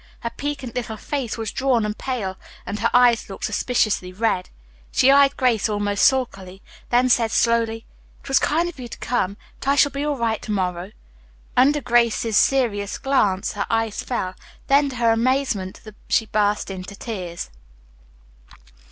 Her 0.21 0.31
piquant 0.31 0.73
little 0.73 0.97
face 0.97 1.37
was 1.37 1.51
drawn 1.51 1.85
and 1.85 1.95
pale, 1.95 2.35
and 2.65 2.79
her 2.79 2.89
eyes 2.91 3.29
looked 3.29 3.43
suspiciously 3.45 4.11
red. 4.11 4.49
She 4.91 5.11
eyed 5.11 5.37
Grace 5.37 5.69
almost 5.69 6.05
sulkily, 6.05 6.63
then 6.89 7.07
said 7.07 7.29
slowly, 7.29 7.85
"It 8.23 8.27
was 8.27 8.39
kind 8.39 8.67
of 8.67 8.79
you 8.79 8.87
to 8.87 8.97
come, 8.97 9.37
but 9.59 9.67
I 9.67 9.75
shall 9.75 9.91
be 9.91 10.03
all 10.03 10.17
right 10.17 10.41
to 10.41 10.51
morrow." 10.51 10.91
Under 11.55 11.81
Grace's 11.81 12.35
serious 12.35 12.97
glance 12.97 13.53
her 13.53 13.67
eyes 13.69 14.01
fell, 14.01 14.33
then, 14.65 14.89
to 14.89 14.95
her 14.95 15.09
visitors' 15.09 15.19
amazement, 15.21 15.81
she 16.09 16.25
burst 16.25 16.71
into 16.71 16.95
tears. 16.95 17.51